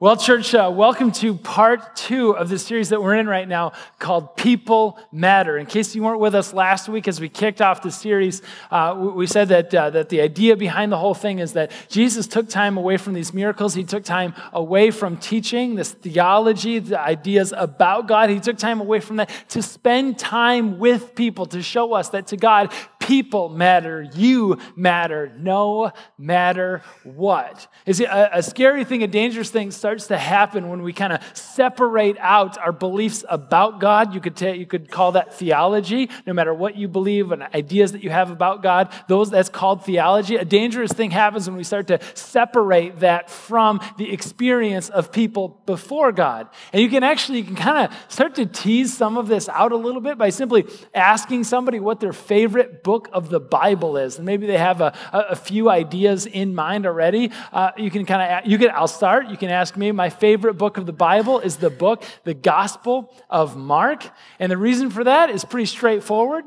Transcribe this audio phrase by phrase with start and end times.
[0.00, 3.74] Well, church, uh, welcome to part two of the series that we're in right now
[4.00, 5.56] called People Matter.
[5.56, 9.12] In case you weren't with us last week as we kicked off the series, uh,
[9.14, 12.48] we said that, uh, that the idea behind the whole thing is that Jesus took
[12.48, 13.74] time away from these miracles.
[13.74, 18.30] He took time away from teaching this theology, the ideas about God.
[18.30, 22.26] He took time away from that to spend time with people, to show us that
[22.26, 22.72] to God,
[23.04, 27.66] people matter, you matter, no matter what.
[27.86, 31.20] Is a, a scary thing, a dangerous thing starts to happen when we kind of
[31.36, 34.14] separate out our beliefs about God.
[34.14, 38.02] You could, you could call that theology, no matter what you believe and ideas that
[38.02, 38.92] you have about God.
[39.08, 40.36] Those that's called theology.
[40.36, 45.60] A dangerous thing happens when we start to separate that from the experience of people
[45.66, 46.48] before God.
[46.72, 49.72] And you can actually you can kind of start to tease some of this out
[49.72, 50.64] a little bit by simply
[50.94, 54.92] asking somebody what their favorite book of the Bible is, and maybe they have a,
[55.12, 57.30] a few ideas in mind already.
[57.52, 59.28] Uh, you can kind of you can I'll start.
[59.28, 63.14] You can ask me, my favorite book of the Bible is the book, the Gospel
[63.28, 64.08] of Mark.
[64.38, 66.44] And the reason for that is pretty straightforward.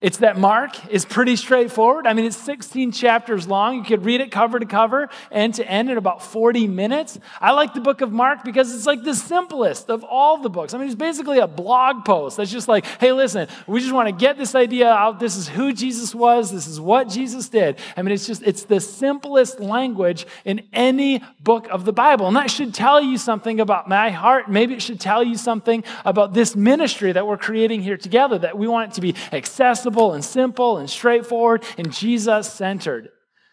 [0.00, 2.06] It's that Mark is pretty straightforward.
[2.06, 3.76] I mean, it's 16 chapters long.
[3.76, 7.18] You could read it cover to cover, end to end, in about 40 minutes.
[7.38, 10.72] I like the book of Mark because it's like the simplest of all the books.
[10.72, 14.08] I mean, it's basically a blog post that's just like, hey, listen, we just want
[14.08, 15.20] to get this idea out.
[15.20, 16.50] This is who Jesus was.
[16.50, 17.78] This is what Jesus did.
[17.94, 22.26] I mean, it's just, it's the simplest language in any book of the Bible.
[22.26, 24.50] And that should tell you something about my heart.
[24.50, 28.56] Maybe it should tell you something about this ministry that we're creating here together, that
[28.56, 33.08] we want it to be accessible accessible and simple and straightforward and Jesus centered.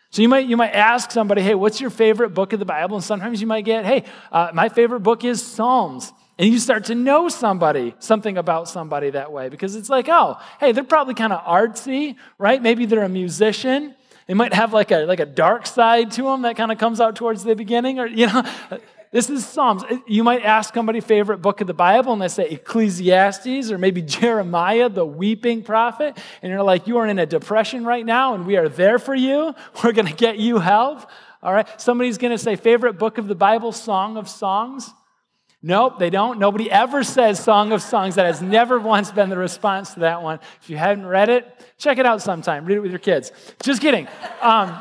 [0.10, 2.96] So you might, you might ask somebody, hey, what's your favorite book of the Bible?
[2.96, 6.14] And sometimes you might get, hey, uh, my favorite book is Psalms.
[6.40, 10.38] And you start to know somebody, something about somebody that way, because it's like, oh,
[10.60, 12.62] hey, they're probably kind of artsy, right?
[12.62, 13.96] Maybe they're a musician.
[14.28, 17.02] They might have like a, like a dark side to them that kind of comes
[17.02, 18.44] out towards the beginning, or, you know,
[19.18, 19.84] this is Psalms.
[20.06, 24.02] You might ask somebody favorite book of the Bible, and they say Ecclesiastes or maybe
[24.04, 26.16] Jeremiah, the weeping prophet.
[26.44, 29.16] And you're like, you are in a depression right now, and we are there for
[29.16, 29.56] you.
[29.84, 31.10] We're going to get you help.
[31.42, 31.68] All right.
[31.82, 34.88] Somebody's going to say favorite book of the Bible, Song of Songs.
[35.64, 36.38] Nope, they don't.
[36.38, 38.14] Nobody ever says Song of Songs.
[38.16, 40.40] That has never once been the response to that one.
[40.62, 41.48] If you haven't read it,
[41.80, 42.66] check it out sometime.
[42.66, 43.32] Read it with your kids.
[43.64, 44.08] Just kidding.
[44.44, 44.78] Um,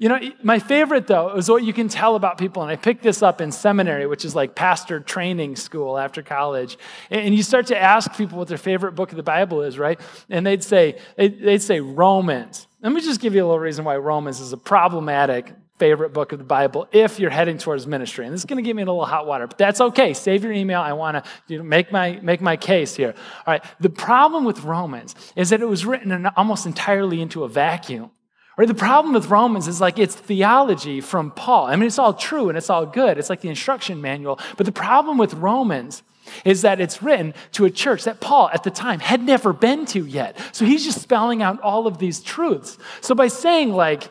[0.00, 3.02] you know, my favorite though is what you can tell about people, and I picked
[3.02, 6.78] this up in seminary, which is like pastor training school after college.
[7.10, 10.00] And you start to ask people what their favorite book of the Bible is, right?
[10.30, 12.66] And they'd say, they'd say Romans.
[12.80, 16.32] Let me just give you a little reason why Romans is a problematic favorite book
[16.32, 18.24] of the Bible if you're heading towards ministry.
[18.24, 20.14] And this is going to get me in a little hot water, but that's okay.
[20.14, 20.80] Save your email.
[20.80, 23.14] I want to you know, make, my, make my case here.
[23.46, 23.62] All right.
[23.80, 28.10] The problem with Romans is that it was written almost entirely into a vacuum.
[28.60, 28.68] Right?
[28.68, 31.68] The problem with Romans is like it's theology from Paul.
[31.68, 33.16] I mean, it's all true and it's all good.
[33.16, 34.38] It's like the instruction manual.
[34.58, 36.02] But the problem with Romans
[36.44, 39.86] is that it's written to a church that Paul at the time had never been
[39.86, 40.36] to yet.
[40.52, 42.76] So he's just spelling out all of these truths.
[43.00, 44.10] So by saying, like,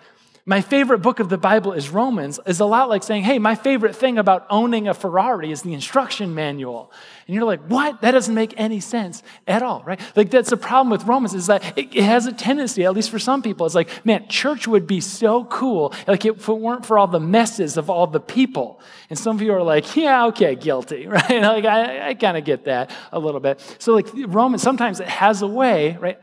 [0.49, 3.53] my favorite book of the Bible is Romans, is a lot like saying, hey, my
[3.53, 6.91] favorite thing about owning a Ferrari is the instruction manual.
[7.27, 8.01] And you're like, what?
[8.01, 10.01] That doesn't make any sense at all, right?
[10.15, 13.11] Like, that's the problem with Romans is that it, it has a tendency, at least
[13.11, 16.83] for some people, it's like, man, church would be so cool like if it weren't
[16.83, 18.81] for all the messes of all the people.
[19.11, 21.29] And some of you are like, yeah, okay, guilty, right?
[21.29, 23.61] like, I, I kind of get that a little bit.
[23.77, 26.17] So, like, Romans, sometimes it has a way, right?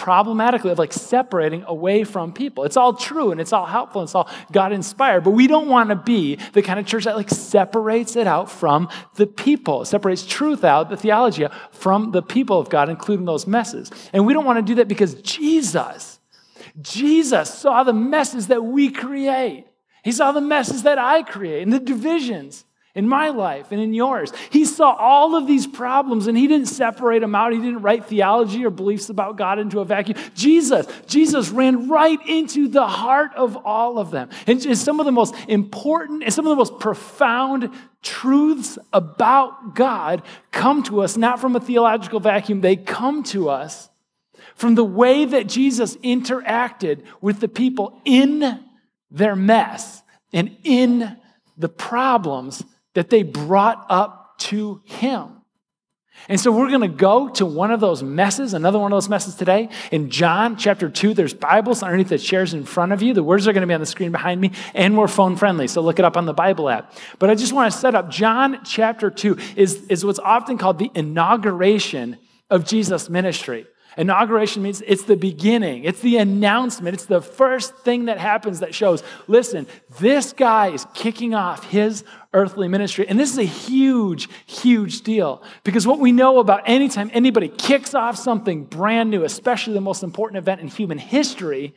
[0.00, 2.64] Problematically of like separating away from people.
[2.64, 5.68] It's all true and it's all helpful and it's all God inspired, but we don't
[5.68, 9.84] want to be the kind of church that like separates it out from the people,
[9.84, 13.90] separates truth out, the theology out from the people of God, including those messes.
[14.14, 16.18] And we don't want to do that because Jesus,
[16.80, 19.66] Jesus saw the messes that we create.
[20.02, 23.94] He saw the messes that I create and the divisions in my life and in
[23.94, 24.32] yours.
[24.50, 27.52] He saw all of these problems and he didn't separate them out.
[27.52, 30.18] He didn't write theology or beliefs about God into a vacuum.
[30.34, 34.28] Jesus, Jesus ran right into the heart of all of them.
[34.46, 37.70] And some of the most important and some of the most profound
[38.02, 43.88] truths about God come to us not from a theological vacuum, they come to us
[44.54, 48.64] from the way that Jesus interacted with the people in
[49.10, 50.02] their mess
[50.32, 51.16] and in
[51.56, 52.64] the problems
[52.94, 55.40] that they brought up to him.
[56.28, 59.08] And so we're going to go to one of those messes, another one of those
[59.08, 59.68] messes today.
[59.90, 63.14] In John chapter 2, there's Bibles underneath the chairs in front of you.
[63.14, 65.66] The words are going to be on the screen behind me, and we're phone friendly,
[65.66, 66.92] so look it up on the Bible app.
[67.18, 70.78] But I just want to set up John chapter 2 is, is what's often called
[70.78, 72.18] the inauguration
[72.50, 73.66] of Jesus' ministry.
[74.00, 78.74] Inauguration means it's the beginning, it's the announcement, it's the first thing that happens that
[78.74, 79.66] shows listen,
[79.98, 82.02] this guy is kicking off his
[82.32, 83.06] earthly ministry.
[83.06, 87.92] And this is a huge, huge deal because what we know about anytime anybody kicks
[87.92, 91.74] off something brand new, especially the most important event in human history,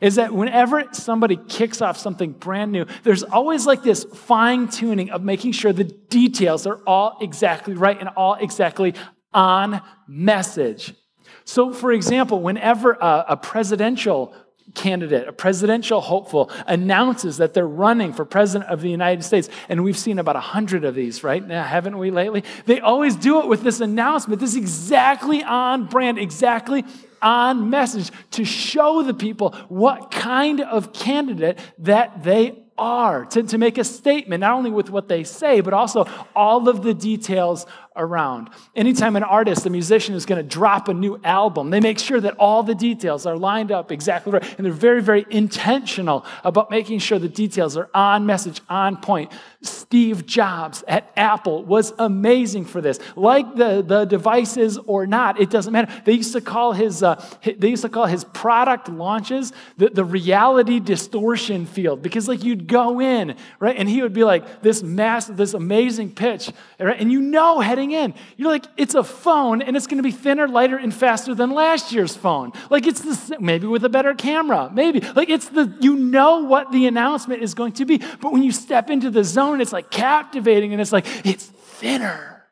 [0.00, 5.10] is that whenever somebody kicks off something brand new, there's always like this fine tuning
[5.10, 8.94] of making sure the details are all exactly right and all exactly
[9.34, 10.94] on message.
[11.44, 14.34] So, for example, whenever a, a presidential
[14.74, 19.84] candidate, a presidential hopeful, announces that they're running for president of the United States, and
[19.84, 21.46] we've seen about a hundred of these, right?
[21.46, 22.44] Now, haven't we lately?
[22.66, 24.40] They always do it with this announcement.
[24.40, 26.84] This is exactly on brand, exactly
[27.20, 33.58] on message to show the people what kind of candidate that they are, to, to
[33.58, 37.66] make a statement, not only with what they say, but also all of the details
[37.96, 38.50] around.
[38.74, 42.20] Anytime an artist, a musician is going to drop a new album, they make sure
[42.20, 44.54] that all the details are lined up exactly right.
[44.56, 49.32] And they're very, very intentional about making sure the details are on message, on point.
[49.62, 52.98] Steve Jobs at Apple was amazing for this.
[53.16, 55.92] Like the, the devices or not, it doesn't matter.
[56.04, 60.04] They used to call his, uh, they used to call his product launches the, the
[60.04, 63.76] reality distortion field because like you'd go in, right?
[63.76, 66.98] And he would be like this massive, this amazing pitch, right?
[66.98, 68.14] And you know heading in.
[68.36, 71.50] You're like, it's a phone and it's going to be thinner, lighter, and faster than
[71.50, 72.52] last year's phone.
[72.70, 75.00] Like it's the maybe with a better camera, maybe.
[75.00, 78.52] Like it's the you know what the announcement is going to be, but when you
[78.52, 82.44] step into the zone, it's like captivating and it's like it's thinner.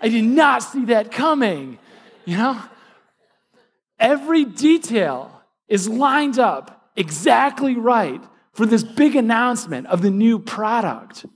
[0.00, 1.78] I did not see that coming.
[2.24, 2.62] You know,
[3.98, 8.22] every detail is lined up exactly right
[8.52, 11.26] for this big announcement of the new product.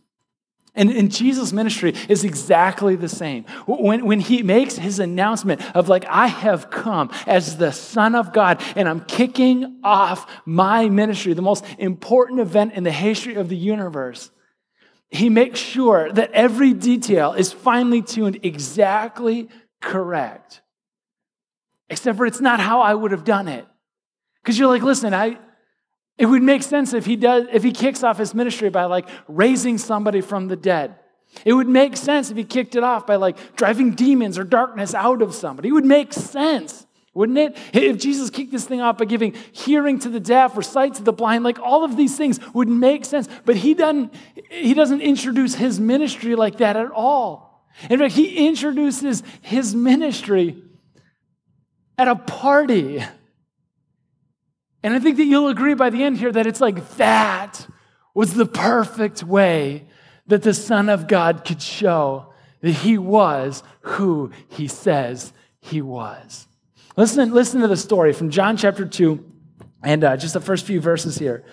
[0.74, 3.44] And, in Jesus' ministry is exactly the same.
[3.66, 8.32] When, when he makes his announcement of, like, I have come as the Son of
[8.32, 13.50] God and I'm kicking off my ministry, the most important event in the history of
[13.50, 14.30] the universe,
[15.10, 19.50] he makes sure that every detail is finely tuned exactly
[19.82, 20.62] correct.
[21.90, 23.66] Except for it's not how I would have done it.
[24.42, 25.38] Because you're like, listen, I,
[26.18, 29.08] it would make sense if he does if he kicks off his ministry by like
[29.28, 30.96] raising somebody from the dead.
[31.44, 34.94] It would make sense if he kicked it off by like driving demons or darkness
[34.94, 35.70] out of somebody.
[35.70, 37.56] It would make sense, wouldn't it?
[37.72, 41.02] If Jesus kicked this thing off by giving hearing to the deaf or sight to
[41.02, 43.28] the blind, like all of these things would make sense.
[43.46, 44.12] But he doesn't
[44.50, 47.66] he doesn't introduce his ministry like that at all.
[47.88, 50.62] In fact, he introduces his ministry
[51.96, 53.02] at a party.
[54.82, 57.66] And I think that you'll agree by the end here that it's like that
[58.14, 59.86] was the perfect way
[60.26, 66.46] that the Son of God could show that he was who he says he was.
[66.96, 69.24] Listen, listen to the story from John chapter 2
[69.82, 71.44] and uh, just the first few verses here.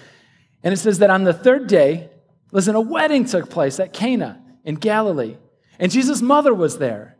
[0.63, 2.09] And it says that on the third day,
[2.51, 5.37] listen, a wedding took place at Cana in Galilee.
[5.79, 7.17] And Jesus' mother was there.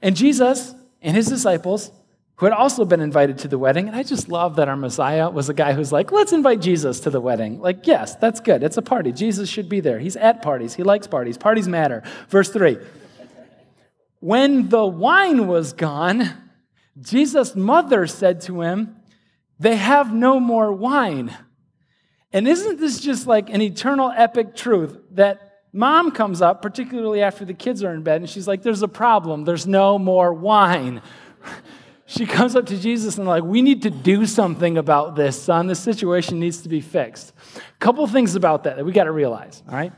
[0.00, 1.92] And Jesus and his disciples
[2.40, 3.86] who had also been invited to the wedding.
[3.86, 7.00] And I just love that our Messiah was a guy who's like, let's invite Jesus
[7.00, 7.60] to the wedding.
[7.60, 8.62] Like, yes, that's good.
[8.62, 9.12] It's a party.
[9.12, 9.98] Jesus should be there.
[9.98, 11.36] He's at parties, he likes parties.
[11.36, 12.02] Parties matter.
[12.30, 12.78] Verse 3
[14.20, 16.32] When the wine was gone,
[16.98, 18.96] Jesus' mother said to him,
[19.58, 21.36] They have no more wine.
[22.32, 27.44] And isn't this just like an eternal epic truth that mom comes up, particularly after
[27.44, 29.44] the kids are in bed, and she's like, There's a problem.
[29.44, 31.02] There's no more wine
[32.10, 35.68] she comes up to Jesus and like, we need to do something about this, son.
[35.68, 37.32] This situation needs to be fixed.
[37.56, 39.92] A couple things about that that we got to realize, all right?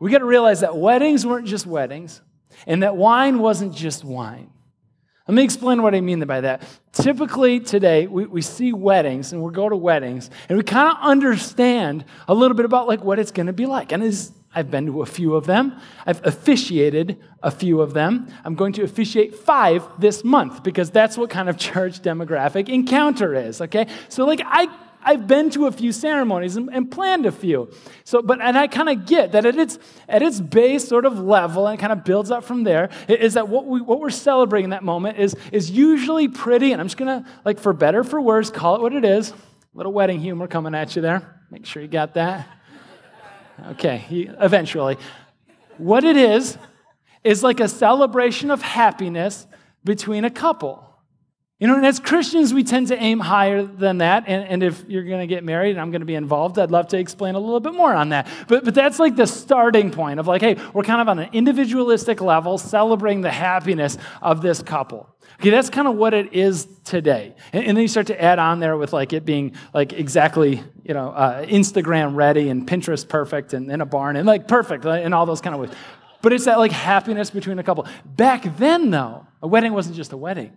[0.00, 2.20] We got to realize that weddings weren't just weddings
[2.66, 4.50] and that wine wasn't just wine.
[5.28, 6.62] Let me explain what I mean by that.
[6.90, 10.96] Typically, today, we, we see weddings and we go to weddings and we kind of
[11.00, 13.92] understand a little bit about like what it's going to be like.
[13.92, 15.78] And it's I've been to a few of them.
[16.06, 18.32] I've officiated a few of them.
[18.42, 23.34] I'm going to officiate five this month because that's what kind of church demographic encounter
[23.34, 23.86] is, okay?
[24.08, 24.68] So, like, I,
[25.02, 27.70] I've been to a few ceremonies and, and planned a few.
[28.04, 31.18] So, but, and I kind of get that at its, at its base sort of
[31.18, 34.08] level, and it kind of builds up from there, is that what, we, what we're
[34.08, 38.02] celebrating in that moment is, is usually pretty, and I'm just gonna, like, for better
[38.02, 39.32] for worse, call it what it is.
[39.32, 39.34] A
[39.74, 41.42] little wedding humor coming at you there.
[41.50, 42.55] Make sure you got that.
[43.70, 44.98] Okay, eventually.
[45.78, 46.58] What it is,
[47.26, 49.46] is like a celebration of happiness
[49.84, 50.82] between a couple.
[51.58, 54.24] You know, and as Christians, we tend to aim higher than that.
[54.26, 56.70] And, and if you're going to get married and I'm going to be involved, I'd
[56.70, 58.28] love to explain a little bit more on that.
[58.46, 61.30] But, but that's like the starting point of like, hey, we're kind of on an
[61.32, 65.08] individualistic level, celebrating the happiness of this couple.
[65.40, 67.34] Okay, that's kind of what it is today.
[67.54, 70.62] And, and, then you start to add on there with like it being like exactly,
[70.86, 74.84] you know, uh, Instagram ready and Pinterest perfect and in a barn and like perfect
[74.84, 75.70] and all those kind of ways.
[76.22, 77.86] But it's that like happiness between a couple.
[78.04, 80.56] Back then, though, a wedding wasn't just a wedding.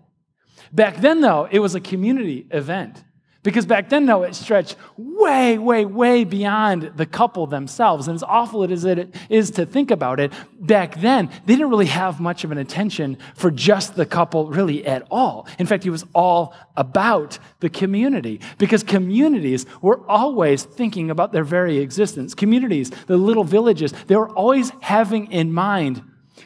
[0.72, 3.04] Back then, though, it was a community event.
[3.50, 8.08] Because back then, though, it stretched way, way, way beyond the couple themselves.
[8.08, 11.88] And as awful as it is to think about it, back then, they didn't really
[11.88, 15.48] have much of an attention for just the couple, really, at all.
[15.58, 18.39] In fact, it was all about the community.
[18.60, 22.36] Because communities were always thinking about their very existence.
[22.36, 26.03] Communities, the little villages, they were always having in mind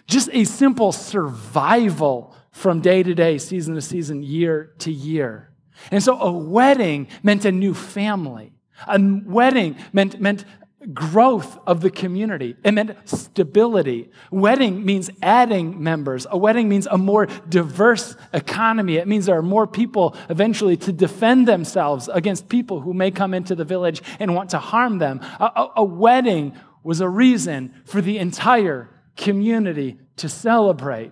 [0.08, 5.53] just a simple survival from day to day, season to season, year to year.
[5.92, 8.54] And so a wedding meant a new family.
[8.88, 10.46] A wedding meant, meant
[10.94, 12.56] growth of the community.
[12.64, 14.10] It meant stability.
[14.32, 16.28] Wedding means adding members.
[16.30, 18.98] A wedding means a more diverse economy.
[18.98, 23.34] It means there are more people eventually to defend themselves against people who may come
[23.34, 25.22] into the village and want to harm them.
[25.40, 31.12] A, a, a wedding was a reason for the entire community to celebrate.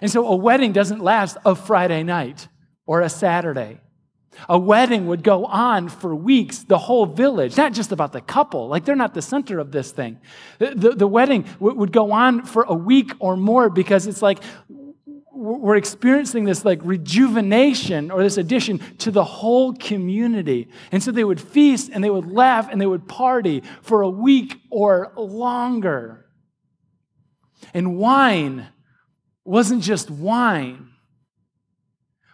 [0.00, 2.48] And so a wedding doesn't last a Friday night
[2.86, 3.80] or a Saturday.
[4.48, 8.68] A wedding would go on for weeks, the whole village, not just about the couple,
[8.68, 10.18] like they're not the center of this thing.
[10.58, 14.22] The, the, the wedding w- would go on for a week or more because it's
[14.22, 14.40] like
[15.40, 20.68] we're experiencing this like rejuvenation or this addition to the whole community.
[20.92, 24.10] And so they would feast and they would laugh and they would party for a
[24.10, 26.26] week or longer.
[27.72, 28.68] And wine
[29.44, 30.90] wasn't just wine.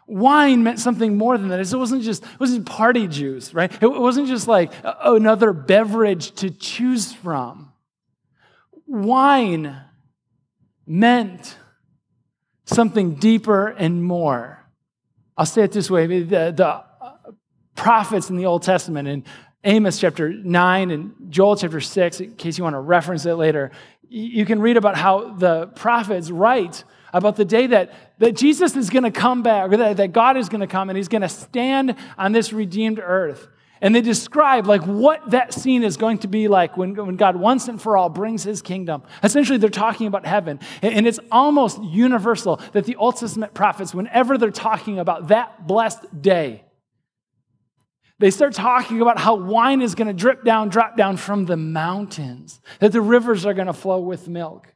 [0.06, 1.58] Wine meant something more than that.
[1.58, 3.72] It wasn't just it wasn't party juice, right?
[3.82, 7.72] It wasn't just like another beverage to choose from.
[8.86, 9.76] Wine
[10.86, 11.58] meant
[12.66, 14.64] something deeper and more.
[15.36, 16.84] I'll say it this way: the, the uh,
[17.74, 19.24] prophets in the Old Testament, in
[19.64, 23.72] Amos chapter nine and Joel chapter six, in case you want to reference it later,
[24.08, 28.90] you can read about how the prophets write about the day that, that Jesus is
[28.90, 31.22] going to come back, or that, that God is going to come and he's going
[31.22, 33.48] to stand on this redeemed earth.
[33.80, 37.36] And they describe like what that scene is going to be like when, when God
[37.36, 39.02] once and for all brings his kingdom.
[39.22, 40.60] Essentially, they're talking about heaven.
[40.80, 45.66] And, and it's almost universal that the Old Testament prophets, whenever they're talking about that
[45.66, 46.64] blessed day,
[48.18, 51.58] they start talking about how wine is going to drip down, drop down from the
[51.58, 54.72] mountains, that the rivers are going to flow with milk.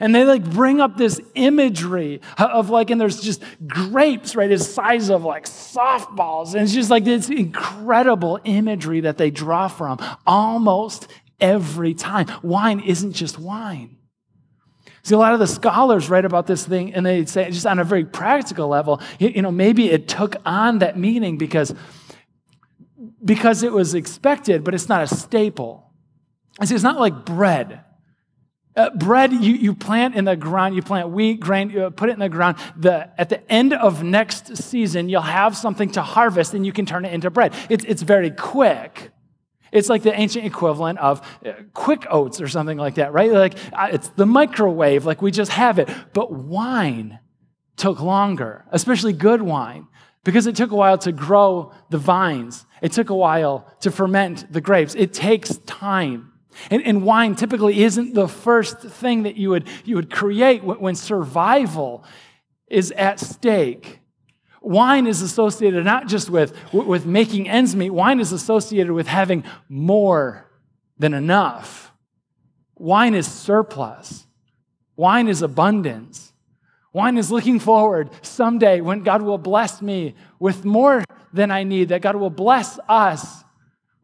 [0.00, 4.58] And they like bring up this imagery of like, and there's just grapes, right, the
[4.58, 6.54] size of like softballs.
[6.54, 11.08] And it's just like this incredible imagery that they draw from almost
[11.40, 12.26] every time.
[12.42, 13.98] Wine isn't just wine.
[15.04, 17.78] See, a lot of the scholars write about this thing and they say, just on
[17.78, 21.74] a very practical level, you know, maybe it took on that meaning because,
[23.22, 25.92] because it was expected, but it's not a staple.
[26.64, 27.84] See, it's not like bread
[28.76, 32.12] uh, bread you, you plant in the ground, you plant wheat, grain, you put it
[32.12, 32.56] in the ground.
[32.76, 36.86] The, at the end of next season, you'll have something to harvest and you can
[36.86, 37.54] turn it into bread.
[37.68, 39.12] It's, it's very quick.
[39.70, 43.30] It's like the ancient equivalent of uh, quick oats or something like that, right?
[43.30, 45.88] Like uh, it's the microwave, like we just have it.
[46.12, 47.18] But wine
[47.76, 49.88] took longer, especially good wine,
[50.22, 52.66] because it took a while to grow the vines.
[52.82, 54.94] It took a while to ferment the grapes.
[54.94, 56.33] It takes time.
[56.70, 60.94] And, and, wine typically isn't the first thing that you would, you would create when
[60.94, 62.04] survival
[62.68, 64.00] is at stake.
[64.60, 69.44] Wine is associated not just with, with making ends meet, wine is associated with having
[69.68, 70.50] more
[70.98, 71.92] than enough.
[72.76, 74.26] Wine is surplus,
[74.96, 76.32] wine is abundance.
[76.92, 81.88] Wine is looking forward someday when God will bless me with more than I need,
[81.88, 83.42] that God will bless us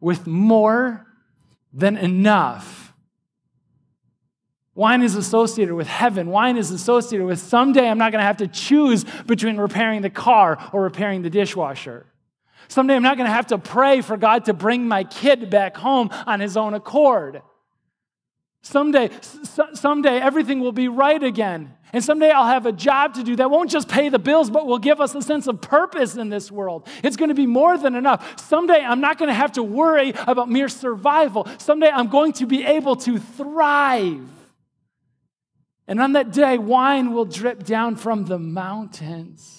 [0.01, 1.07] with more
[1.73, 2.93] than enough.
[4.73, 6.29] Wine is associated with heaven.
[6.29, 10.09] Wine is associated with someday I'm not going to have to choose between repairing the
[10.09, 12.05] car or repairing the dishwasher.
[12.67, 15.75] Someday I'm not going to have to pray for God to bring my kid back
[15.75, 17.41] home on his own accord.
[18.61, 19.09] Someday,
[19.73, 21.73] someday everything will be right again.
[21.93, 24.65] And someday I'll have a job to do that won't just pay the bills, but
[24.65, 26.87] will give us a sense of purpose in this world.
[27.03, 28.39] It's going to be more than enough.
[28.39, 31.47] Someday I'm not going to have to worry about mere survival.
[31.57, 34.27] Someday I'm going to be able to thrive.
[35.87, 39.57] And on that day, wine will drip down from the mountains.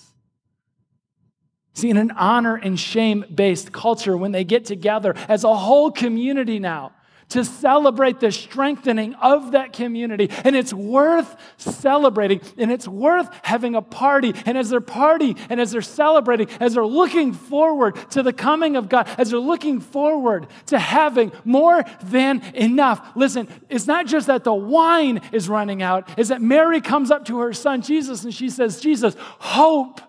[1.75, 5.91] See, in an honor and shame based culture, when they get together as a whole
[5.91, 6.93] community now
[7.33, 13.75] to celebrate the strengthening of that community, and it's worth celebrating, and it's worth having
[13.75, 14.35] a party.
[14.47, 18.77] And as they're partying and as they're celebrating, as they're looking forward to the coming
[18.77, 23.13] of God, as they're looking forward to having more than enough.
[23.15, 27.25] Listen, it's not just that the wine is running out, is that Mary comes up
[27.27, 30.01] to her son Jesus and she says, Jesus, hope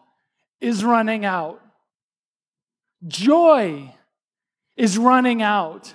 [0.60, 1.62] is running out.
[3.08, 3.94] Joy
[4.76, 5.94] is running out.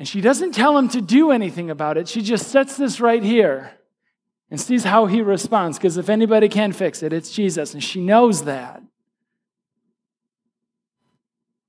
[0.00, 2.08] And she doesn't tell him to do anything about it.
[2.08, 3.72] She just sets this right here
[4.50, 5.76] and sees how he responds.
[5.76, 7.74] Because if anybody can fix it, it's Jesus.
[7.74, 8.82] And she knows that.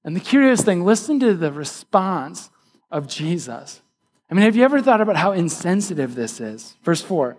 [0.05, 2.50] And the curious thing, listen to the response
[2.89, 3.81] of Jesus.
[4.29, 6.77] I mean, have you ever thought about how insensitive this is?
[6.83, 7.35] Verse 4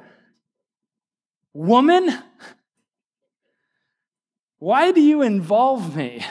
[1.54, 2.18] Woman,
[4.58, 6.22] why do you involve me?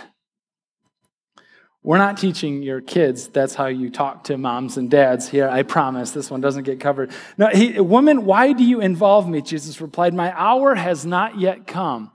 [1.83, 5.49] We're not teaching your kids that's how you talk to moms and dads here.
[5.49, 7.11] I promise this one doesn't get covered.
[7.37, 9.41] No, he, woman, why do you involve me?
[9.41, 12.11] Jesus replied, My hour has not yet come.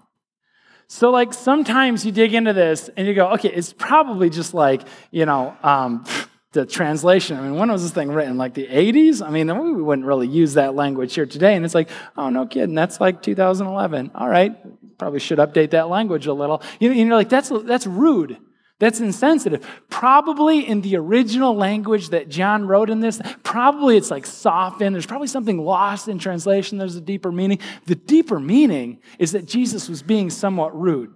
[0.88, 4.82] So, like, sometimes you dig into this and you go, okay, it's probably just like,
[5.10, 6.04] you know, um,
[6.52, 7.36] the translation.
[7.36, 8.36] I mean, when was this thing written?
[8.36, 9.20] Like the 80s?
[9.20, 11.56] I mean, we wouldn't really use that language here today.
[11.56, 12.76] And it's like, oh, no kidding.
[12.76, 14.12] That's like 2011.
[14.14, 14.56] All right.
[14.96, 16.62] Probably should update that language a little.
[16.78, 18.38] You know, you're like, that's, that's rude.
[18.78, 19.66] That's insensitive.
[19.88, 24.94] Probably in the original language that John wrote in this, probably it's like softened.
[24.94, 26.76] There's probably something lost in translation.
[26.76, 27.58] There's a deeper meaning.
[27.86, 31.14] The deeper meaning is that Jesus was being somewhat rude.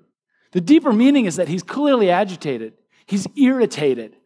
[0.53, 2.75] The deeper meaning is that he's clearly agitated,
[3.07, 4.17] he's irritated.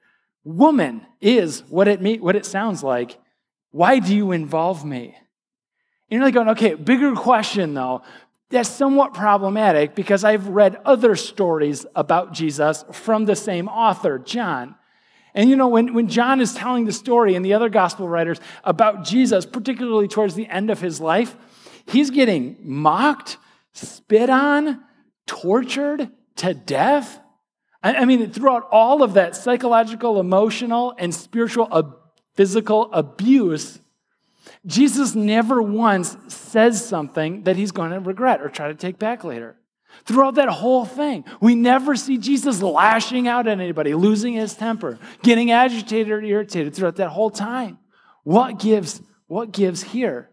[0.44, 3.18] Woman is what it, me- what it sounds like.
[3.70, 5.16] Why do you involve me?
[6.10, 8.02] And you're like going, okay, bigger question though.
[8.50, 14.76] That's somewhat problematic because I've read other stories about Jesus from the same author, John.
[15.34, 18.40] And you know, when, when John is telling the story and the other gospel writers
[18.62, 21.34] about Jesus, particularly towards the end of his life,
[21.86, 23.38] he's getting mocked,
[23.72, 24.82] spit on,
[25.26, 27.20] tortured to death.
[27.82, 31.68] I mean, throughout all of that psychological, emotional, and spiritual,
[32.34, 33.78] physical abuse,
[34.66, 39.24] Jesus never once says something that he's going to regret or try to take back
[39.24, 39.56] later.
[40.04, 44.98] Throughout that whole thing, we never see Jesus lashing out at anybody, losing his temper,
[45.22, 47.78] getting agitated or irritated throughout that whole time.
[48.24, 49.00] What gives?
[49.26, 50.30] What gives here?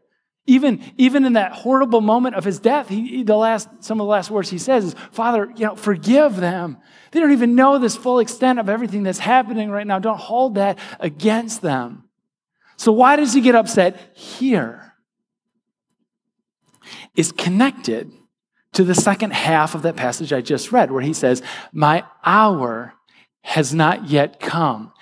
[0.47, 4.11] Even, even in that horrible moment of his death, he, the last, some of the
[4.11, 6.77] last words he says is, Father, you know, forgive them.
[7.11, 9.99] They don't even know this full extent of everything that's happening right now.
[9.99, 12.05] Don't hold that against them.
[12.81, 14.95] So why does he get upset here?
[17.15, 18.11] Is connected
[18.73, 22.95] to the second half of that passage I just read, where he says, My hour
[23.43, 24.93] has not yet come.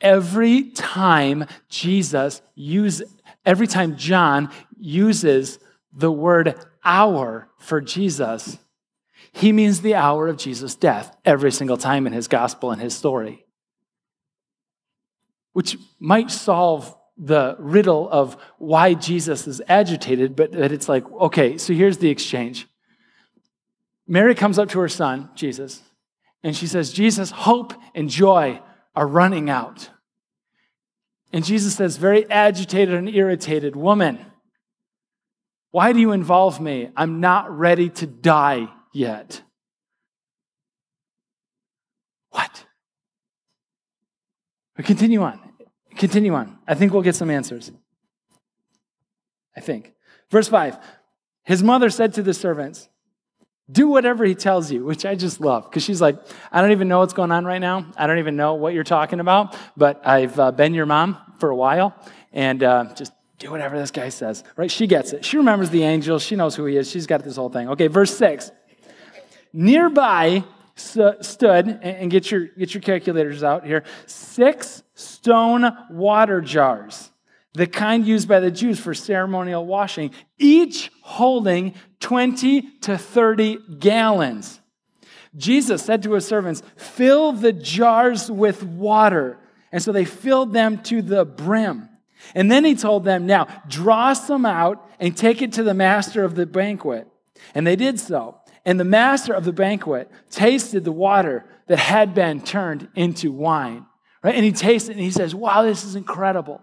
[0.00, 3.08] Every time Jesus uses,
[3.46, 5.60] every time John uses
[5.92, 8.58] the word hour for Jesus,
[9.30, 12.96] he means the hour of Jesus' death every single time in his gospel and his
[12.96, 13.46] story,
[15.52, 21.58] which might solve the riddle of why Jesus is agitated, but that it's like, okay,
[21.58, 22.68] so here's the exchange.
[24.06, 25.82] Mary comes up to her son, Jesus,
[26.42, 28.60] and she says, Jesus, hope and joy
[28.94, 29.90] are running out.
[31.32, 34.24] And Jesus says, very agitated and irritated, Woman,
[35.70, 36.90] why do you involve me?
[36.96, 39.42] I'm not ready to die yet.
[42.30, 42.64] What?
[44.78, 45.47] We continue on.
[45.98, 46.56] Continue on.
[46.66, 47.70] I think we'll get some answers.
[49.56, 49.92] I think.
[50.30, 50.78] Verse 5
[51.44, 52.88] His mother said to the servants,
[53.70, 56.16] Do whatever he tells you, which I just love because she's like,
[56.52, 57.86] I don't even know what's going on right now.
[57.96, 61.50] I don't even know what you're talking about, but I've uh, been your mom for
[61.50, 61.94] a while
[62.32, 64.70] and uh, just do whatever this guy says, right?
[64.70, 65.24] She gets it.
[65.24, 66.18] She remembers the angel.
[66.18, 66.90] She knows who he is.
[66.90, 67.68] She's got this whole thing.
[67.70, 68.50] Okay, verse 6.
[69.52, 70.44] Nearby
[70.78, 77.10] stood, and get your, get your calculators out here, six stone water jars,
[77.54, 84.60] the kind used by the Jews for ceremonial washing, each holding 20 to 30 gallons.
[85.36, 89.38] Jesus said to his servants, Fill the jars with water.
[89.70, 91.88] And so they filled them to the brim.
[92.34, 96.24] And then he told them, Now draw some out and take it to the master
[96.24, 97.06] of the banquet.
[97.54, 98.37] And they did so.
[98.68, 103.86] And the master of the banquet tasted the water that had been turned into wine.
[104.22, 104.34] Right?
[104.34, 106.60] And he tastes it and he says, Wow, this is incredible.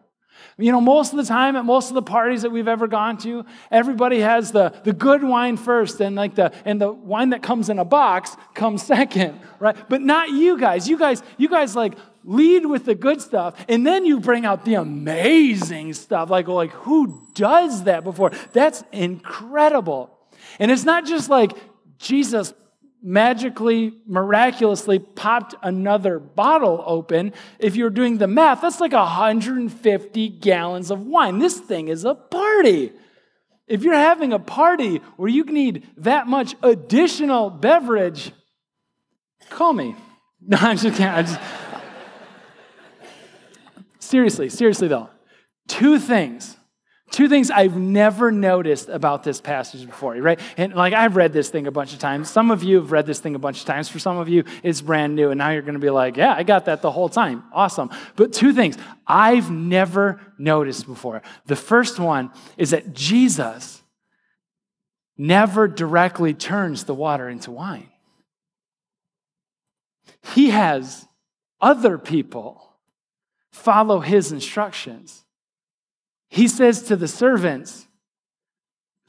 [0.60, 3.18] You know, most of the time at most of the parties that we've ever gone
[3.20, 7.42] to, everybody has the, the good wine first and like the and the wine that
[7.42, 9.76] comes in a box comes second, right?
[9.90, 10.88] But not you guys.
[10.88, 14.64] You guys, you guys like lead with the good stuff and then you bring out
[14.64, 16.30] the amazing stuff.
[16.30, 18.30] Like, like who does that before?
[18.54, 20.12] That's incredible.
[20.60, 21.58] And it's not just like
[21.98, 22.54] Jesus
[23.06, 27.34] magically, miraculously popped another bottle open.
[27.60, 31.38] If you're doing the math, that's like 150 gallons of wine.
[31.38, 32.92] This thing is a party.
[33.68, 38.32] If you're having a party where you need that much additional beverage,
[39.50, 39.96] call me.
[40.48, 41.12] No, I'm just kidding.
[41.12, 41.40] I'm just...
[43.98, 45.10] seriously, seriously though,
[45.68, 46.55] two things
[47.16, 50.38] Two things I've never noticed about this passage before, right?
[50.58, 52.30] And like I've read this thing a bunch of times.
[52.30, 53.88] Some of you have read this thing a bunch of times.
[53.88, 55.30] For some of you, it's brand new.
[55.30, 57.46] And now you're going to be like, yeah, I got that the whole time.
[57.54, 57.90] Awesome.
[58.18, 61.22] But two things I've never noticed before.
[61.46, 63.82] The first one is that Jesus
[65.18, 67.92] never directly turns the water into wine,
[70.34, 71.08] he has
[71.62, 72.76] other people
[73.54, 75.25] follow his instructions.
[76.30, 77.88] He says to the servants,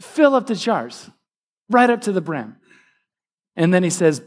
[0.01, 1.11] fill up the jars
[1.71, 2.57] right up to the brim.
[3.57, 4.23] And then he says,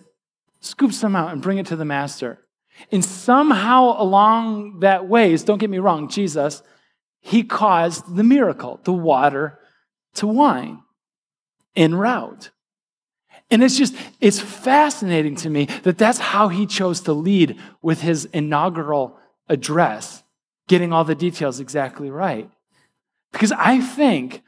[0.60, 2.40] scoop some out and bring it to the master.
[2.92, 6.64] And somehow along that ways, don't get me wrong, Jesus,
[7.20, 9.60] he caused the miracle, the water
[10.16, 10.82] to wine
[11.76, 12.52] en route.
[13.52, 18.02] And it's just, it's fascinating to me that that's how he chose to lead with
[18.02, 20.24] his inaugural address,
[20.68, 22.50] getting all the details exactly right.
[23.32, 24.42] Because I think,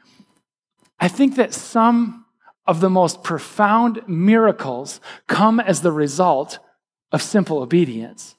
[0.98, 2.26] I think that some
[2.66, 6.58] of the most profound miracles come as the result
[7.10, 8.36] of simple obedience.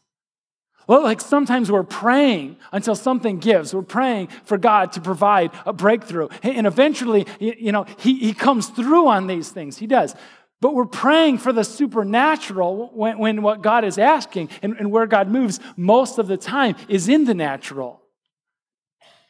[0.88, 3.74] Well, like sometimes we're praying until something gives.
[3.74, 6.28] We're praying for God to provide a breakthrough.
[6.42, 9.78] And eventually, you know, he, he comes through on these things.
[9.78, 10.14] He does.
[10.60, 15.06] But we're praying for the supernatural when, when what God is asking and, and where
[15.08, 18.03] God moves most of the time is in the natural.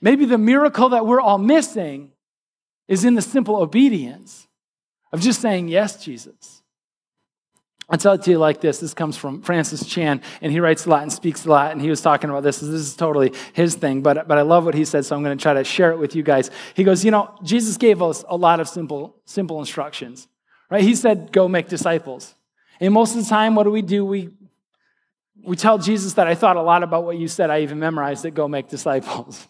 [0.03, 2.11] Maybe the miracle that we're all missing
[2.89, 4.49] is in the simple obedience
[5.13, 6.61] of just saying, Yes, Jesus.
[7.89, 8.79] I'll tell it to you like this.
[8.79, 11.81] This comes from Francis Chan, and he writes a lot and speaks a lot, and
[11.81, 12.59] he was talking about this.
[12.59, 15.37] This is totally his thing, but, but I love what he said, so I'm going
[15.37, 16.51] to try to share it with you guys.
[16.73, 20.27] He goes, You know, Jesus gave us a lot of simple, simple instructions,
[20.69, 20.83] right?
[20.83, 22.35] He said, Go make disciples.
[22.81, 24.03] And most of the time, what do we do?
[24.03, 24.31] We,
[25.45, 27.49] we tell Jesus that I thought a lot about what you said.
[27.49, 29.47] I even memorized it, go make disciples.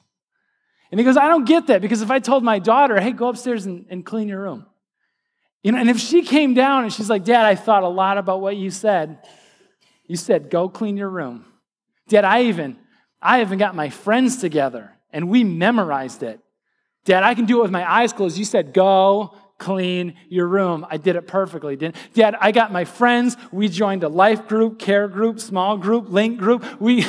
[0.94, 3.30] And he goes, I don't get that because if I told my daughter, hey, go
[3.30, 4.68] upstairs and, and clean your room,
[5.64, 8.20] you know, and if she came down and she's like, Dad, I thought a lot
[8.20, 9.18] about what you said.
[10.06, 11.46] You said, go clean your room.
[12.10, 12.78] Dad, I even,
[13.20, 16.40] I even got my friends together and we memorized it.
[17.06, 18.38] Dad, I can do it with my eyes closed.
[18.38, 20.86] You said, go clean your room.
[20.92, 21.76] I did it perfectly.
[21.76, 21.96] Didn't?
[22.14, 23.36] Dad, I got my friends.
[23.52, 26.80] We joined a life group, care group, small group, link group.
[26.80, 27.04] We,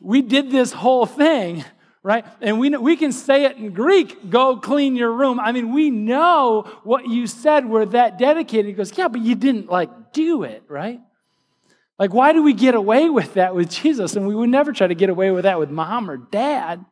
[0.00, 1.64] we did this whole thing
[2.06, 2.24] right?
[2.40, 5.40] And we, we can say it in Greek, go clean your room.
[5.40, 8.66] I mean, we know what you said, we're that dedicated.
[8.66, 11.00] He goes, yeah, but you didn't like do it, right?
[11.98, 14.14] Like, why do we get away with that with Jesus?
[14.14, 16.84] And we would never try to get away with that with mom or dad.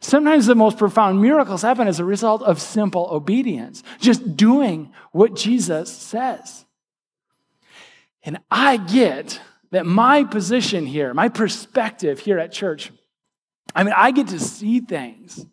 [0.00, 5.36] Sometimes the most profound miracles happen as a result of simple obedience, just doing what
[5.36, 6.64] Jesus says.
[8.22, 9.38] And I get
[9.70, 12.90] that my position here, my perspective here at church,
[13.74, 15.44] I mean, I get to see things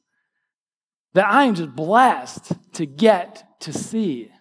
[1.13, 4.31] that I am just blessed to get to see.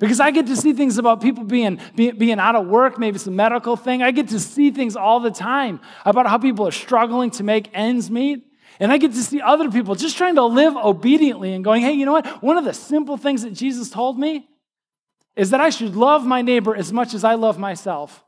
[0.00, 3.18] Because I get to see things about people being, being, being out of work, maybe
[3.18, 4.02] some medical thing.
[4.02, 7.70] I get to see things all the time about how people are struggling to make
[7.72, 8.44] ends meet.
[8.80, 11.92] And I get to see other people just trying to live obediently and going, hey,
[11.92, 12.42] you know what?
[12.42, 14.48] One of the simple things that Jesus told me
[15.36, 18.23] is that I should love my neighbor as much as I love myself.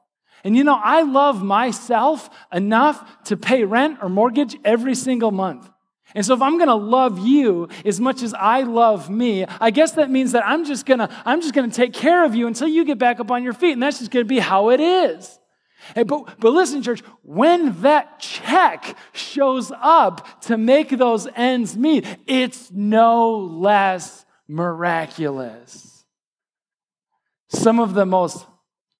[0.46, 5.68] And you know, I love myself enough to pay rent or mortgage every single month.
[6.14, 9.72] And so if I'm going to love you as much as I love me, I
[9.72, 12.36] guess that means that I'm just going to I'm just going to take care of
[12.36, 14.38] you until you get back up on your feet and that's just going to be
[14.38, 15.36] how it is.
[15.96, 22.06] Hey, but, but listen, church, when that check shows up to make those ends meet,
[22.28, 26.04] it's no less miraculous.
[27.48, 28.46] Some of the most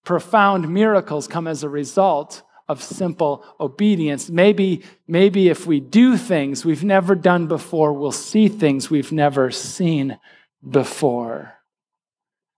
[0.06, 4.30] profound miracles come as a result of simple obedience.
[4.30, 9.50] Maybe, maybe if we do things we've never done before, we'll see things we've never
[9.50, 10.18] seen
[10.68, 11.52] before.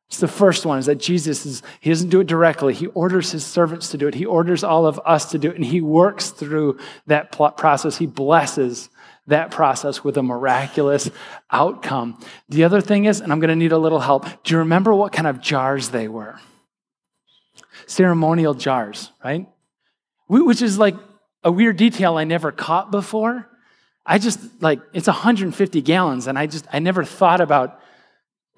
[0.09, 2.73] It's the first one is that Jesus is, he doesn't do it directly.
[2.73, 4.15] He orders his servants to do it.
[4.15, 5.57] He orders all of us to do it.
[5.57, 7.99] And he works through that process.
[7.99, 8.89] He blesses
[9.27, 11.11] that process with a miraculous
[11.51, 12.19] outcome.
[12.49, 14.95] The other thing is, and I'm going to need a little help, do you remember
[14.95, 16.39] what kind of jars they were?
[17.89, 19.49] Ceremonial jars, right?
[20.29, 20.95] Which is like
[21.43, 23.49] a weird detail I never caught before.
[24.05, 27.81] I just like, it's 150 gallons, and I just, I never thought about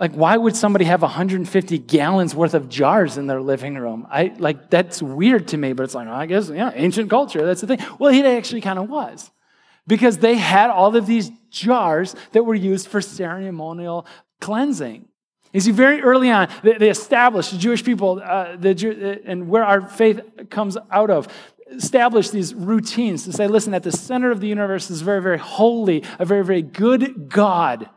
[0.01, 4.07] like, why would somebody have 150 gallons worth of jars in their living room?
[4.11, 7.61] I like that's weird to me, but it's like, I guess, yeah, ancient culture, that's
[7.61, 7.87] the thing.
[7.99, 9.31] Well, it actually kind of was.
[9.87, 14.07] Because they had all of these jars that were used for ceremonial
[14.41, 15.07] cleansing.
[15.53, 19.81] You see, very early on, they, established, the Jewish people, uh, the, and where our
[19.81, 21.27] faith comes out of,
[21.73, 25.39] established these routines to say, listen, at the center of the universe is very, very
[25.39, 27.89] holy, a very, very good God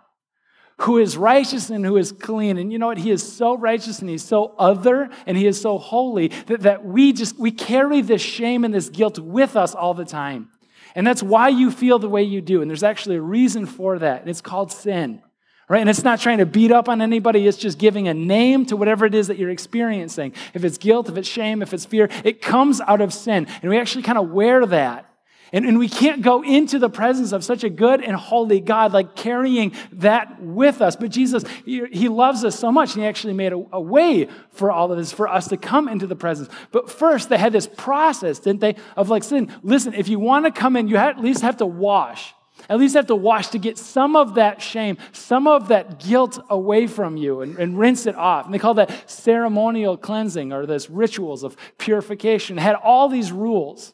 [0.80, 2.58] who is righteous and who is clean.
[2.58, 2.98] And you know what?
[2.98, 6.84] He is so righteous and he's so other and he is so holy that, that
[6.84, 10.50] we just we carry this shame and this guilt with us all the time.
[10.96, 12.62] And that's why you feel the way you do.
[12.62, 14.22] And there's actually a reason for that.
[14.22, 15.22] And it's called sin.
[15.70, 15.80] Right?
[15.80, 18.76] And it's not trying to beat up on anybody, it's just giving a name to
[18.76, 20.34] whatever it is that you're experiencing.
[20.54, 23.48] If it's guilt, if it's shame, if it's fear, it comes out of sin.
[23.62, 25.10] And we actually kind of wear that.
[25.54, 28.92] And, and we can't go into the presence of such a good and holy God
[28.92, 30.96] like carrying that with us.
[30.96, 34.28] But Jesus, He, he loves us so much, and He actually made a, a, way
[34.50, 36.50] for all of this, for us to come into the presence.
[36.72, 40.46] But first, they had this process, didn't they, of like saying, listen, if you want
[40.46, 42.34] to come in, you at least have to wash.
[42.74, 46.44] At least have to wash to get some of that shame, some of that guilt
[46.50, 48.46] away from you and, and, rinse it off.
[48.46, 52.58] And they call that ceremonial cleansing or this rituals of purification.
[52.58, 53.94] It had all these rules.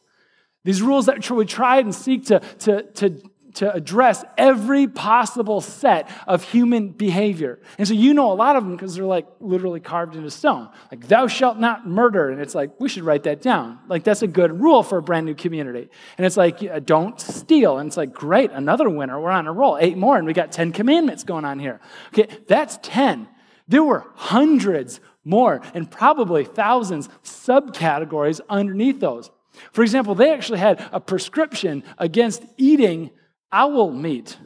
[0.64, 6.10] These rules that we try and seek to, to, to, to address every possible set
[6.26, 7.58] of human behavior.
[7.78, 10.68] And so you know a lot of them because they're like literally carved into stone.
[10.90, 12.30] Like, thou shalt not murder.
[12.30, 13.78] And it's like, we should write that down.
[13.88, 15.90] Like, that's a good rule for a brand new community.
[16.18, 17.78] And it's like, don't steal.
[17.78, 19.20] And it's like, great, another winner.
[19.20, 19.78] We're on a roll.
[19.80, 21.80] Eight more, and we got 10 commandments going on here.
[22.08, 23.28] Okay, that's 10.
[23.68, 29.30] There were hundreds more and probably thousands subcategories underneath those.
[29.72, 33.10] For example, they actually had a prescription against eating
[33.52, 34.36] owl meat.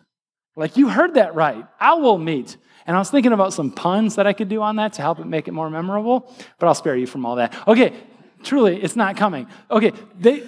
[0.56, 2.56] Like you heard that right, owl meat.
[2.86, 5.18] And I was thinking about some puns that I could do on that to help
[5.18, 7.54] it make it more memorable, but I'll spare you from all that.
[7.66, 7.94] Okay,
[8.42, 9.46] truly, it's not coming.
[9.70, 10.46] Okay, they,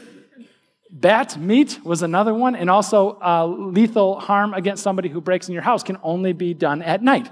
[0.91, 5.55] bat meat was another one, and also uh, lethal harm against somebody who breaks in
[5.55, 7.31] your house can only be done at night.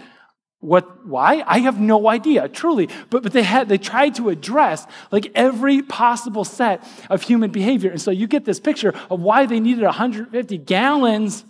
[0.65, 1.45] What, why?
[1.47, 2.89] I have no idea, truly.
[3.11, 7.91] But, but they had, they tried to address like every possible set of human behavior.
[7.91, 11.45] And so you get this picture of why they needed 150 gallons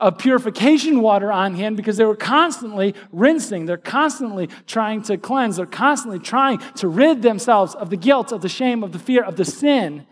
[0.00, 3.66] of purification water on hand because they were constantly rinsing.
[3.66, 5.54] They're constantly trying to cleanse.
[5.54, 9.22] They're constantly trying to rid themselves of the guilt, of the shame, of the fear,
[9.22, 10.08] of the sin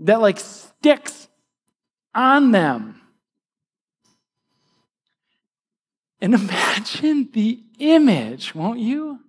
[0.00, 1.28] that like sticks
[2.14, 3.02] on them.
[6.20, 9.20] And imagine the image, won't you?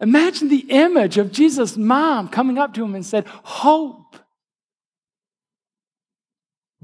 [0.00, 4.16] Imagine the image of Jesus' mom coming up to him and said, Hope,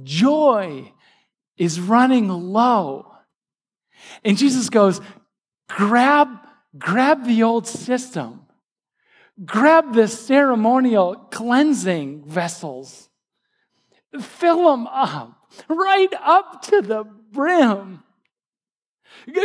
[0.02, 0.92] joy
[1.56, 3.12] is running low.
[4.22, 5.00] And Jesus goes,
[5.68, 6.28] Grab,
[6.78, 8.42] grab the old system,
[9.44, 13.08] grab the ceremonial cleansing vessels,
[14.20, 18.02] fill them up right up to the brim.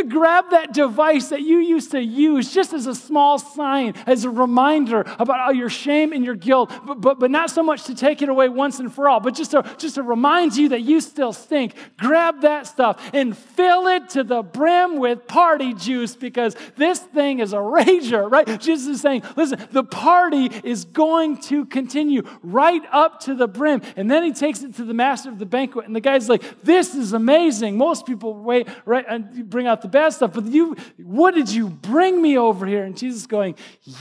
[0.08, 4.30] Grab that device that you used to use just as a small sign, as a
[4.30, 7.94] reminder about all your shame and your guilt, but, but, but not so much to
[7.94, 10.82] take it away once and for all, but just to, just to remind you that
[10.82, 11.74] you still stink.
[11.98, 17.40] Grab that stuff and fill it to the brim with party juice because this thing
[17.40, 18.60] is a rager, right?
[18.60, 23.82] Jesus is saying, listen, the party is going to continue right up to the brim.
[23.96, 26.62] And then he takes it to the master of the banquet, and the guy's like,
[26.62, 27.76] this is amazing.
[27.76, 31.68] Most people wait, right, and bring out the bad stuff, but you, what did you
[31.68, 32.84] bring me over here?
[32.84, 33.54] And Jesus going,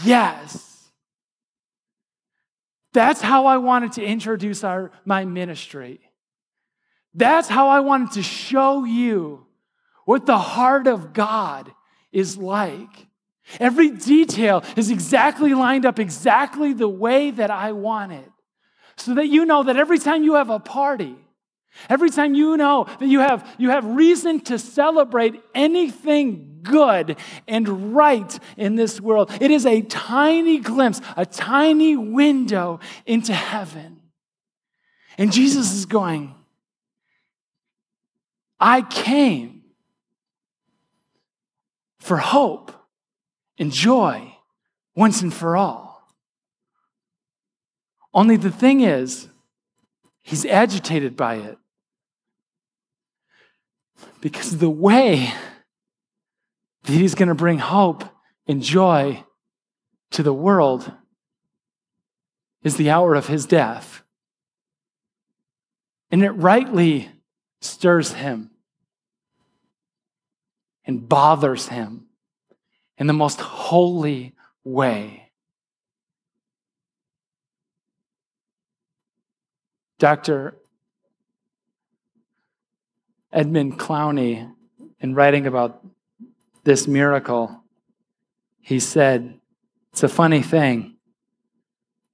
[0.04, 0.68] Yes.
[2.94, 6.02] That's how I wanted to introduce our, my ministry.
[7.14, 9.46] That's how I wanted to show you
[10.06, 11.74] what the heart of God
[12.12, 13.08] is like.
[13.60, 18.30] Every detail is exactly lined up exactly the way that I want it.
[18.98, 21.16] So that you know that every time you have a party,
[21.90, 27.96] Every time you know that you have, you have reason to celebrate anything good and
[27.96, 34.02] right in this world, it is a tiny glimpse, a tiny window into heaven.
[35.18, 36.36] And Jesus is going,
[38.60, 39.64] I came
[42.00, 42.72] for hope
[43.58, 44.36] and joy
[44.96, 46.08] once and for all.
[48.14, 49.28] Only the thing is,
[50.22, 51.58] he's agitated by it.
[54.20, 55.34] Because the way
[56.84, 58.04] that he's going to bring hope
[58.48, 59.24] and joy
[60.12, 60.92] to the world
[62.64, 64.04] is the hour of his death.
[66.12, 67.10] And it rightly
[67.62, 68.52] stirs him
[70.86, 72.08] and bothers him
[72.98, 75.21] in the most holy way.
[80.02, 80.58] Dr.
[83.32, 84.52] Edmund Clowney,
[85.00, 85.86] in writing about
[86.64, 87.62] this miracle,
[88.62, 89.40] he said,
[89.92, 90.96] It's a funny thing.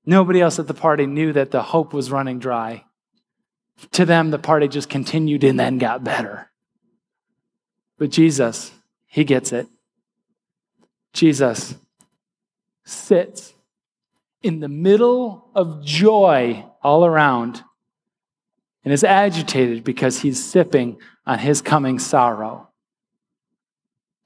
[0.06, 2.84] Nobody else at the party knew that the hope was running dry.
[3.94, 6.52] To them, the party just continued and then got better.
[7.98, 8.74] But Jesus,
[9.06, 9.66] he gets it.
[11.14, 11.76] Jesus
[12.84, 13.54] sits
[14.42, 17.64] in the middle of joy all around
[18.88, 22.70] and is agitated because he's sipping on his coming sorrow.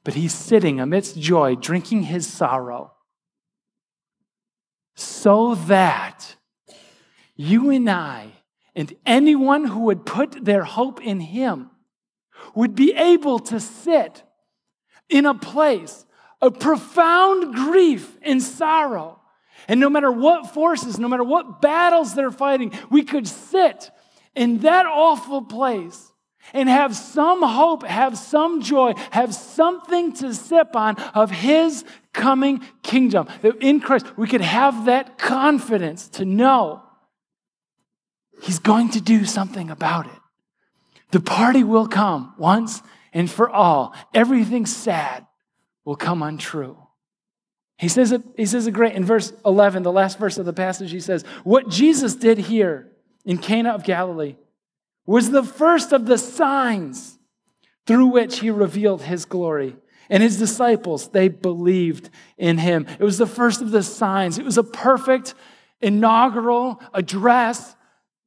[0.04, 2.94] But he's sitting amidst joy, drinking his sorrow,
[4.94, 6.36] so that
[7.36, 8.34] you and I
[8.76, 11.72] and anyone who would put their hope in him
[12.54, 14.22] would be able to sit
[15.10, 16.06] in a place
[16.40, 19.22] of profound grief and sorrow.
[19.68, 23.90] And no matter what forces, no matter what battles they're fighting, we could sit
[24.36, 26.12] in that awful place
[26.54, 32.62] and have some hope, have some joy, have something to sip on of His coming
[32.84, 33.28] kingdom.
[33.42, 36.84] That in Christ, we could have that confidence to know
[38.42, 40.20] He's going to do something about it.
[41.12, 42.82] The party will come once
[43.14, 43.94] and for all.
[44.14, 45.28] Everything sad
[45.86, 46.78] will come untrue.
[47.78, 50.54] He says it, he says it great in verse 11, the last verse of the
[50.54, 50.92] passage.
[50.92, 52.91] He says, What Jesus did here
[53.26, 54.36] in Cana of Galilee
[55.06, 57.18] was the first of the signs
[57.86, 59.76] through which he revealed his glory.
[60.10, 62.86] And his disciples, they believed in him.
[63.00, 64.38] It was the first of the signs.
[64.38, 65.34] It was a perfect
[65.80, 67.76] inaugural address,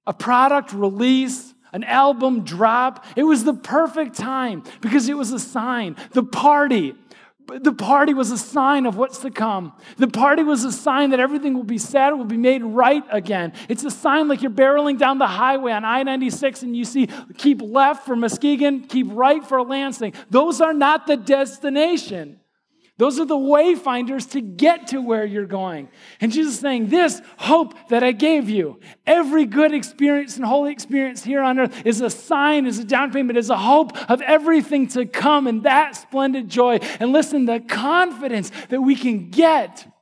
[0.06, 3.04] a product release an album drop.
[3.16, 5.96] It was the perfect time because it was a sign.
[6.12, 6.94] The party,
[7.46, 9.72] the party was a sign of what's to come.
[9.96, 13.52] The party was a sign that everything will be sad, will be made right again.
[13.68, 17.08] It's a sign like you're barreling down the highway on I 96 and you see
[17.36, 20.14] keep left for Muskegon, keep right for Lansing.
[20.30, 22.40] Those are not the destination.
[22.96, 25.88] Those are the wayfinders to get to where you're going.
[26.20, 31.24] And Jesus saying, This hope that I gave you, every good experience and holy experience
[31.24, 34.86] here on earth is a sign, is a down payment, is a hope of everything
[34.88, 36.76] to come and that splendid joy.
[37.00, 39.92] And listen, the confidence that we can get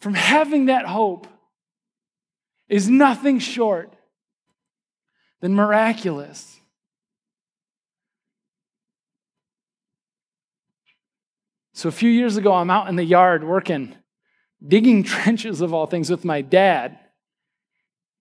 [0.00, 1.28] from having that hope
[2.68, 3.94] is nothing short
[5.40, 6.58] than miraculous.
[11.82, 13.96] So a few years ago, I'm out in the yard working,
[14.64, 16.96] digging trenches of all things with my dad,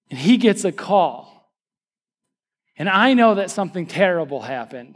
[0.10, 1.52] and he gets a call.
[2.76, 4.96] And I know that something terrible happened.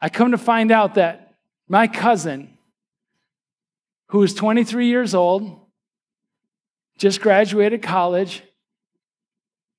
[0.00, 1.34] I come to find out that
[1.66, 2.56] my cousin,
[4.10, 5.58] who is 23 years old,
[6.98, 8.44] just graduated college,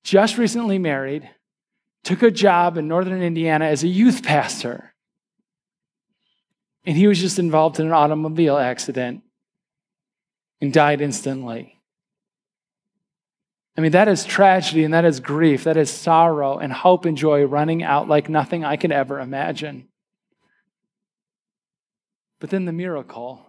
[0.02, 1.26] just recently married,
[2.02, 4.93] took a job in northern Indiana as a youth pastor.
[6.84, 9.22] And he was just involved in an automobile accident
[10.60, 11.80] and died instantly.
[13.76, 15.64] I mean, that is tragedy and that is grief.
[15.64, 19.88] That is sorrow and hope and joy running out like nothing I could ever imagine.
[22.38, 23.44] But then the miracle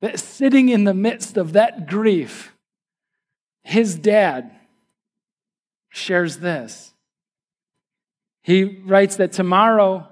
[0.00, 2.56] that sitting in the midst of that grief,
[3.62, 4.50] his dad
[5.90, 6.92] shares this.
[8.42, 10.08] He writes that tomorrow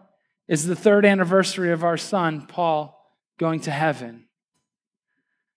[0.51, 3.01] is the third anniversary of our son, Paul,
[3.39, 4.25] going to heaven.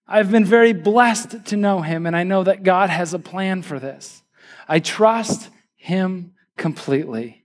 [0.08, 3.64] I've been very blessed to know him, and I know that God has a plan
[3.64, 4.22] for this.
[4.68, 7.44] I trust him completely.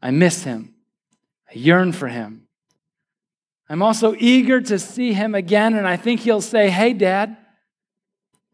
[0.00, 0.74] I miss him.
[1.50, 2.46] I yearn for him.
[3.68, 7.36] I'm also eager to see him again, and I think he'll say, Hey, Dad,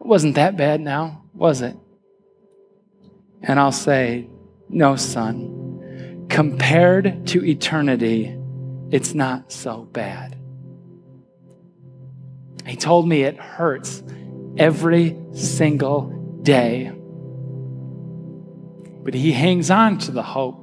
[0.01, 1.77] it wasn't that bad now, was it?
[3.41, 4.27] And I'll say,
[4.69, 5.64] No, son
[6.29, 8.37] compared to eternity,
[8.91, 10.37] it's not so bad.
[12.67, 14.03] He told me it hurts
[14.57, 16.93] every single day.
[19.03, 20.61] But he hangs on to the hope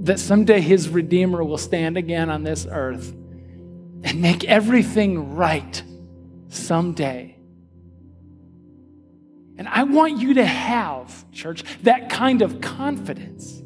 [0.00, 3.12] that someday his Redeemer will stand again on this earth
[4.04, 5.82] and make everything right
[6.48, 7.36] someday.
[9.56, 13.57] And I want you to have, church, that kind of confidence.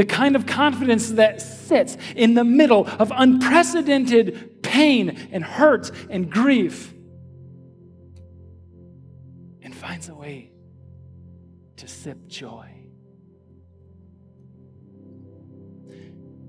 [0.00, 6.32] The kind of confidence that sits in the middle of unprecedented pain and hurt and
[6.32, 6.94] grief
[9.60, 10.52] and finds a way
[11.76, 12.66] to sip joy.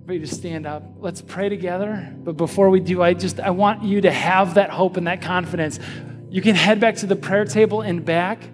[0.06, 0.84] Ready to stand up.
[1.00, 2.16] Let's pray together.
[2.24, 5.22] But before we do, I just I want you to have that hope and that
[5.22, 5.78] confidence
[6.30, 8.48] you can head back to the prayer table and back.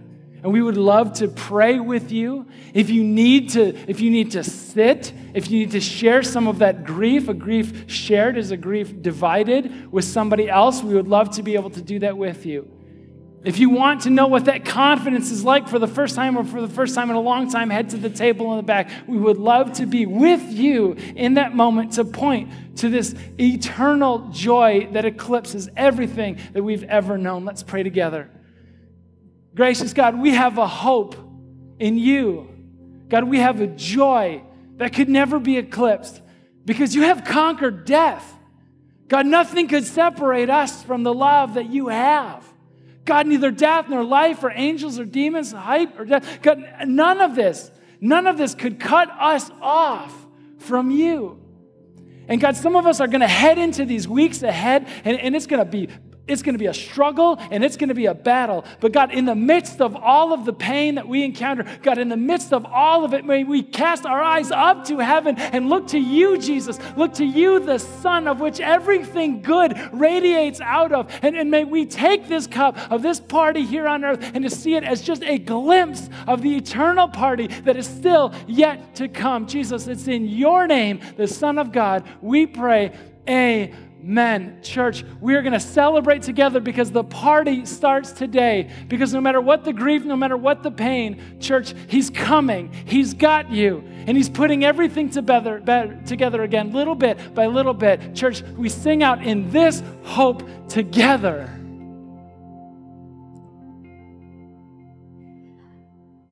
[0.48, 2.46] And we would love to pray with you.
[2.74, 6.48] If you need to, if you need to sit, if you need to share some
[6.48, 11.10] of that grief, a grief shared is a grief divided with somebody else, we would
[11.10, 12.66] love to be able to do that with you.
[13.44, 16.46] If you want to know what that confidence is like for the first time or
[16.46, 18.90] for the first time in a long time, head to the table in the back.
[19.06, 24.30] We would love to be with you in that moment to point to this eternal
[24.30, 27.44] joy that eclipses everything that we've ever known.
[27.44, 28.30] Let's pray together.
[29.58, 31.16] Gracious God, we have a hope
[31.80, 32.48] in you.
[33.10, 34.44] God, we have a joy
[34.76, 36.22] that could never be eclipsed
[36.64, 38.38] because you have conquered death.
[39.08, 42.46] God, nothing could separate us from the love that you have.
[43.04, 47.34] God, neither death nor life or angels or demons, height or death, God, none of
[47.34, 50.14] this, none of this could cut us off
[50.60, 51.42] from you.
[52.28, 55.36] And God, some of us are going to head into these weeks ahead, and, and
[55.36, 55.90] it's going to be
[56.28, 58.66] it's going to be a struggle and it's going to be a battle.
[58.80, 62.10] But God, in the midst of all of the pain that we encounter, God, in
[62.10, 65.70] the midst of all of it, may we cast our eyes up to heaven and
[65.70, 66.80] look to you, Jesus.
[66.96, 71.12] Look to you, the Son of which everything good radiates out of.
[71.22, 74.50] And, and may we take this cup of this party here on earth and to
[74.50, 79.08] see it as just a glimpse of the eternal party that is still yet to
[79.08, 79.48] come.
[79.48, 82.92] Jesus, it's in your name, the Son of God, we pray.
[83.28, 83.87] Amen.
[84.08, 88.72] Men, church, we are going to celebrate together because the party starts today.
[88.88, 92.72] Because no matter what the grief, no matter what the pain, church, He's coming.
[92.86, 93.84] He's got you.
[94.08, 95.60] And He's putting everything together,
[96.06, 98.16] together again, little bit by little bit.
[98.16, 101.57] Church, we sing out in this hope together.